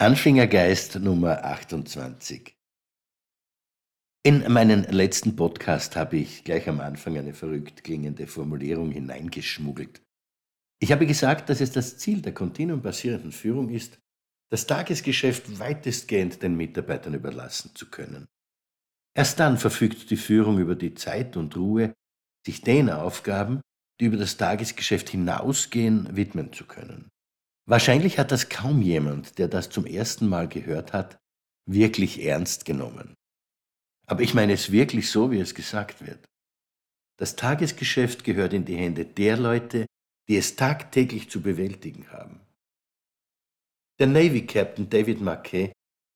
Anfängergeist 0.00 1.00
Nummer 1.00 1.44
28. 1.44 2.56
In 4.22 4.52
meinen 4.52 4.84
letzten 4.84 5.34
Podcast 5.34 5.96
habe 5.96 6.18
ich 6.18 6.44
gleich 6.44 6.68
am 6.68 6.78
Anfang 6.78 7.18
eine 7.18 7.34
verrückt 7.34 7.82
klingende 7.82 8.28
Formulierung 8.28 8.92
hineingeschmuggelt. 8.92 10.00
Ich 10.78 10.92
habe 10.92 11.04
gesagt, 11.04 11.48
dass 11.48 11.60
es 11.60 11.72
das 11.72 11.98
Ziel 11.98 12.22
der 12.22 12.32
kontinuumbasierenden 12.32 13.32
Führung 13.32 13.70
ist, 13.70 13.98
das 14.52 14.68
Tagesgeschäft 14.68 15.58
weitestgehend 15.58 16.44
den 16.44 16.56
Mitarbeitern 16.56 17.14
überlassen 17.14 17.72
zu 17.74 17.90
können. 17.90 18.28
Erst 19.16 19.40
dann 19.40 19.58
verfügt 19.58 20.12
die 20.12 20.16
Führung 20.16 20.60
über 20.60 20.76
die 20.76 20.94
Zeit 20.94 21.36
und 21.36 21.56
Ruhe, 21.56 21.92
sich 22.46 22.62
den 22.62 22.88
Aufgaben, 22.88 23.62
die 24.00 24.04
über 24.04 24.16
das 24.16 24.36
Tagesgeschäft 24.36 25.08
hinausgehen, 25.08 26.14
widmen 26.14 26.52
zu 26.52 26.68
können. 26.68 27.10
Wahrscheinlich 27.68 28.18
hat 28.18 28.32
das 28.32 28.48
kaum 28.48 28.80
jemand, 28.80 29.38
der 29.38 29.46
das 29.46 29.68
zum 29.68 29.84
ersten 29.84 30.26
Mal 30.26 30.48
gehört 30.48 30.94
hat, 30.94 31.18
wirklich 31.66 32.24
ernst 32.24 32.64
genommen. 32.64 33.12
Aber 34.06 34.22
ich 34.22 34.32
meine 34.32 34.54
es 34.54 34.72
wirklich 34.72 35.10
so, 35.10 35.30
wie 35.30 35.38
es 35.38 35.54
gesagt 35.54 36.06
wird. 36.06 36.24
Das 37.18 37.36
Tagesgeschäft 37.36 38.24
gehört 38.24 38.54
in 38.54 38.64
die 38.64 38.76
Hände 38.76 39.04
der 39.04 39.36
Leute, 39.36 39.84
die 40.28 40.38
es 40.38 40.56
tagtäglich 40.56 41.28
zu 41.28 41.42
bewältigen 41.42 42.10
haben. 42.10 42.40
Der 43.98 44.06
Navy 44.06 44.46
Captain 44.46 44.88
David 44.88 45.20
Mackay 45.20 45.72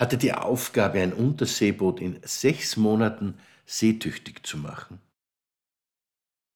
hatte 0.00 0.18
die 0.18 0.32
Aufgabe, 0.32 1.00
ein 1.00 1.12
Unterseeboot 1.12 2.00
in 2.00 2.20
sechs 2.24 2.76
Monaten 2.76 3.38
seetüchtig 3.66 4.44
zu 4.44 4.58
machen. 4.58 5.00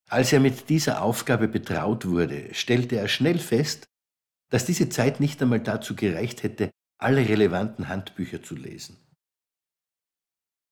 Als 0.09 0.32
er 0.32 0.41
mit 0.41 0.68
dieser 0.68 1.02
Aufgabe 1.02 1.46
betraut 1.46 2.07
wurde, 2.07 2.52
stellte 2.54 2.96
er 2.96 3.07
schnell 3.07 3.38
fest, 3.38 3.87
dass 4.50 4.66
diese 4.66 4.88
Zeit 4.88 5.20
nicht 5.20 5.40
einmal 5.40 5.60
dazu 5.60 5.96
gereicht 5.96 6.42
hätte, 6.42 6.70
alle 7.00 7.28
relevanten 7.28 7.88
Handbücher 7.88 8.42
zu 8.42 8.54
lesen. 8.54 8.98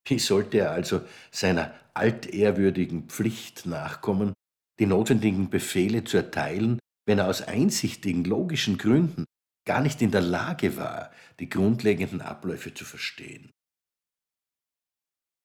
Wie 0.07 0.19
sollte 0.19 0.59
er 0.59 0.71
also 0.71 1.01
seiner 1.31 1.73
altehrwürdigen 1.93 3.09
Pflicht 3.09 3.65
nachkommen, 3.65 4.33
die 4.79 4.85
notwendigen 4.85 5.49
Befehle 5.49 6.03
zu 6.03 6.17
erteilen, 6.17 6.79
wenn 7.05 7.19
er 7.19 7.27
aus 7.27 7.41
einsichtigen, 7.41 8.23
logischen 8.23 8.77
Gründen 8.77 9.25
gar 9.65 9.81
nicht 9.81 10.01
in 10.01 10.11
der 10.11 10.21
Lage 10.21 10.77
war, 10.77 11.11
die 11.39 11.49
grundlegenden 11.49 12.21
Abläufe 12.21 12.73
zu 12.73 12.85
verstehen? 12.85 13.51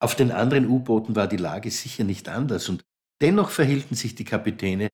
Auf 0.01 0.15
den 0.15 0.33
anderen 0.33 0.67
U-Booten 0.67 1.17
war 1.17 1.29
die 1.29 1.37
Lage 1.37 1.71
sicher 1.71 2.05
nicht 2.05 2.29
anders 2.29 2.69
und 2.69 2.83
dennoch 3.23 3.51
verhielten 3.51 3.95
sich 3.95 4.15
die 4.15 4.25
Kapitäne 4.25 4.89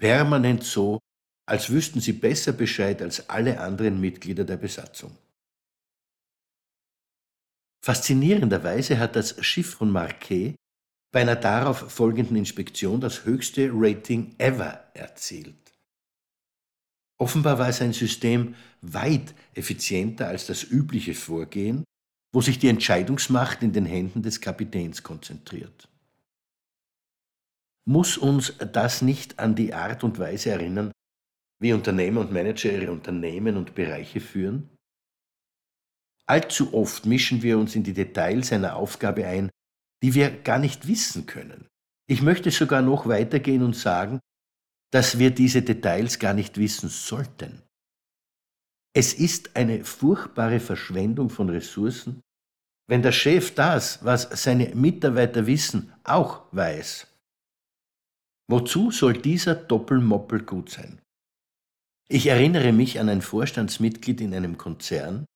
permanent 0.00 0.64
so, 0.64 1.00
als 1.46 1.70
wüssten 1.70 2.00
sie 2.00 2.12
besser 2.12 2.52
Bescheid 2.52 3.00
als 3.00 3.28
alle 3.30 3.60
anderen 3.60 4.00
Mitglieder 4.00 4.44
der 4.44 4.56
Besatzung. 4.56 5.16
Faszinierenderweise 7.84 8.98
hat 8.98 9.14
das 9.14 9.44
Schiff 9.44 9.74
von 9.74 9.90
Marquet 9.90 10.56
bei 11.12 11.20
einer 11.20 11.36
darauf 11.36 11.92
folgenden 11.92 12.36
Inspektion 12.36 13.00
das 13.00 13.24
höchste 13.24 13.70
Rating 13.72 14.34
ever 14.38 14.90
erzielt. 14.92 15.54
Offenbar 17.18 17.58
war 17.58 17.68
es 17.68 17.80
ein 17.80 17.92
System 17.92 18.56
weit 18.82 19.34
effizienter 19.54 20.28
als 20.28 20.46
das 20.46 20.64
übliche 20.64 21.14
Vorgehen, 21.14 21.84
wo 22.34 22.40
sich 22.40 22.58
die 22.58 22.68
Entscheidungsmacht 22.68 23.62
in 23.62 23.72
den 23.72 23.86
Händen 23.86 24.22
des 24.22 24.40
Kapitäns 24.40 25.02
konzentriert. 25.02 25.88
Muss 27.88 28.18
uns 28.18 28.52
das 28.58 29.00
nicht 29.00 29.38
an 29.38 29.54
die 29.54 29.72
Art 29.72 30.02
und 30.02 30.18
Weise 30.18 30.50
erinnern, 30.50 30.90
wie 31.58 31.72
Unternehmer 31.72 32.20
und 32.20 32.32
Manager 32.32 32.72
ihre 32.72 32.92
Unternehmen 32.92 33.56
und 33.56 33.74
Bereiche 33.74 34.20
führen? 34.20 34.70
Allzu 36.28 36.74
oft 36.74 37.06
mischen 37.06 37.42
wir 37.42 37.58
uns 37.58 37.76
in 37.76 37.84
die 37.84 37.92
Details 37.92 38.52
einer 38.52 38.76
Aufgabe 38.76 39.26
ein, 39.26 39.50
die 40.02 40.14
wir 40.14 40.30
gar 40.30 40.58
nicht 40.58 40.88
wissen 40.88 41.26
können. 41.26 41.68
Ich 42.08 42.22
möchte 42.22 42.50
sogar 42.50 42.82
noch 42.82 43.06
weitergehen 43.06 43.62
und 43.62 43.76
sagen, 43.76 44.20
dass 44.92 45.18
wir 45.18 45.30
diese 45.30 45.62
Details 45.62 46.18
gar 46.18 46.34
nicht 46.34 46.58
wissen 46.58 46.88
sollten. 46.88 47.62
Es 48.94 49.12
ist 49.12 49.56
eine 49.56 49.84
furchtbare 49.84 50.60
Verschwendung 50.60 51.28
von 51.28 51.50
Ressourcen, 51.50 52.22
wenn 52.88 53.02
der 53.02 53.12
Chef 53.12 53.54
das, 53.54 54.04
was 54.04 54.22
seine 54.42 54.74
Mitarbeiter 54.74 55.46
wissen, 55.46 55.92
auch 56.04 56.44
weiß. 56.52 57.06
Wozu 58.48 58.90
soll 58.92 59.14
dieser 59.14 59.56
Doppelmoppel 59.56 60.44
gut 60.44 60.70
sein? 60.70 61.00
Ich 62.08 62.28
erinnere 62.28 62.72
mich 62.72 63.00
an 63.00 63.08
ein 63.08 63.20
Vorstandsmitglied 63.20 64.20
in 64.20 64.32
einem 64.32 64.58
Konzern, 64.58 65.26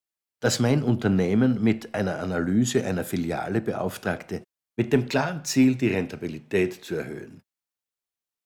das 0.40 0.60
mein 0.60 0.84
Unternehmen 0.84 1.62
mit 1.62 1.94
einer 1.94 2.20
Analyse 2.20 2.84
einer 2.84 3.04
Filiale 3.04 3.60
beauftragte, 3.60 4.44
mit 4.76 4.92
dem 4.92 5.08
klaren 5.08 5.44
Ziel, 5.44 5.74
die 5.74 5.88
Rentabilität 5.88 6.84
zu 6.84 6.94
erhöhen. 6.94 7.42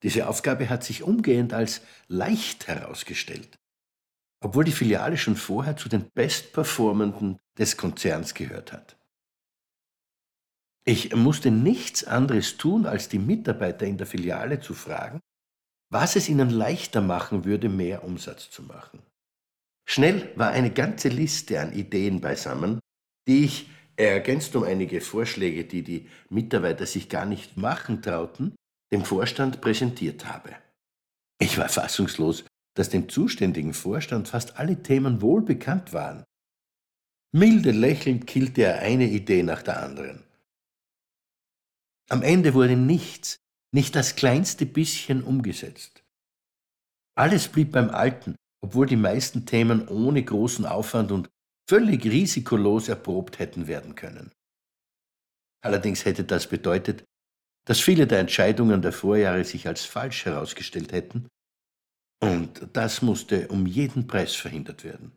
Diese 0.03 0.27
Aufgabe 0.27 0.71
hat 0.71 0.84
sich 0.84 1.03
umgehend 1.03 1.53
als 1.53 1.83
leicht 2.09 2.67
herausgestellt, 2.67 3.57
obwohl 4.43 4.65
die 4.65 4.73
Filiale 4.73 5.19
schon 5.19 5.37
vorher 5.37 5.77
zu 5.77 5.91
den 5.91 6.11
Bestperformenden 6.15 7.39
des 7.59 7.77
Konzerns 7.77 8.33
gehört 8.33 8.73
hat. 8.73 8.97
Ich 10.87 11.15
musste 11.15 11.51
nichts 11.51 12.05
anderes 12.05 12.57
tun, 12.57 12.87
als 12.87 13.09
die 13.09 13.19
Mitarbeiter 13.19 13.87
in 13.87 13.99
der 13.99 14.07
Filiale 14.07 14.61
zu 14.61 14.75
fragen, 14.75 15.21
was 15.94 16.16
es 16.16 16.28
ihnen 16.28 16.50
leichter 16.50 17.00
machen 17.00 17.44
würde, 17.44 17.69
mehr 17.69 18.03
Umsatz 18.03 18.50
zu 18.50 18.65
machen. 18.65 18.99
Schnell 19.88 20.32
war 20.34 20.50
eine 20.50 20.72
ganze 20.72 21.09
Liste 21.09 21.60
an 21.60 21.72
Ideen 21.72 22.21
beisammen, 22.21 22.81
die 23.28 23.44
ich, 23.44 23.71
ergänzt 23.97 24.56
um 24.56 24.65
einige 24.65 25.00
Vorschläge, 25.00 25.65
die 25.65 25.83
die 25.83 26.09
Mitarbeiter 26.28 26.84
sich 26.84 27.09
gar 27.09 27.27
nicht 27.27 27.56
machen 27.56 28.03
trauten, 28.03 28.56
dem 28.93 29.04
Vorstand 29.04 29.60
präsentiert 29.60 30.27
habe. 30.27 30.56
Ich 31.38 31.59
war 31.59 31.69
fassungslos, 31.69 32.44
dass 32.77 32.91
dem 32.91 33.09
zuständigen 33.09 33.72
Vorstand 33.72 34.27
fast 34.27 34.59
alle 34.59 34.83
Themen 34.83 35.22
wohl 35.22 35.43
bekannt 35.43 35.93
waren. 35.93 36.25
Milde 37.33 37.71
lächelnd 37.71 38.27
killte 38.27 38.62
er 38.62 38.81
eine 38.81 39.09
Idee 39.09 39.44
nach 39.44 39.62
der 39.62 39.81
anderen. 39.81 40.25
Am 42.09 42.22
Ende 42.22 42.53
wurde 42.53 42.77
nichts, 42.77 43.37
nicht 43.75 43.97
das 43.97 44.15
kleinste 44.15 44.67
bisschen 44.67 45.25
umgesetzt. 45.25 46.05
Alles 47.17 47.49
blieb 47.49 47.73
beim 47.73 47.91
Alten, 47.91 48.37
obwohl 48.65 48.87
die 48.87 48.97
meisten 48.97 49.47
Themen 49.47 49.89
ohne 49.89 50.23
großen 50.23 50.65
Aufwand 50.65 51.11
und 51.11 51.29
völlig 51.69 52.05
risikolos 52.05 52.89
erprobt 52.89 53.39
hätten 53.39 53.67
werden 53.67 53.95
können. 53.95 54.33
Allerdings 55.65 56.05
hätte 56.05 56.25
das 56.25 56.49
bedeutet, 56.49 57.05
dass 57.67 57.81
viele 57.81 58.07
der 58.07 58.21
Entscheidungen 58.21 58.81
der 58.83 58.93
Vorjahre 58.93 59.45
sich 59.45 59.67
als 59.67 59.84
falsch 59.84 60.25
herausgestellt 60.25 60.93
hätten, 60.93 61.29
und 62.23 62.69
das 62.73 63.03
musste 63.03 63.49
um 63.49 63.67
jeden 63.67 64.07
Preis 64.07 64.34
verhindert 64.34 64.84
werden. 64.84 65.13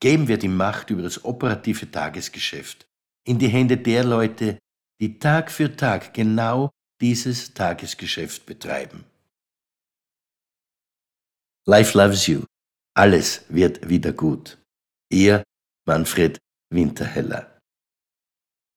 Geben 0.00 0.28
wir 0.28 0.38
die 0.38 0.48
Macht 0.48 0.90
über 0.90 1.02
das 1.02 1.24
operative 1.24 1.90
Tagesgeschäft 1.90 2.86
in 3.26 3.38
die 3.38 3.48
Hände 3.48 3.76
der 3.76 4.04
Leute, 4.04 4.58
die 5.00 5.18
Tag 5.18 5.50
für 5.50 5.74
Tag 5.76 6.14
genau 6.14 6.70
dieses 7.00 7.52
Tagesgeschäft 7.52 8.46
betreiben. 8.46 9.04
Life 11.66 11.96
loves 11.98 12.26
you. 12.26 12.44
Alles 12.94 13.44
wird 13.48 13.88
wieder 13.88 14.12
gut. 14.12 14.58
Ihr 15.10 15.42
Manfred 15.86 16.38
Winterheller. 16.70 17.55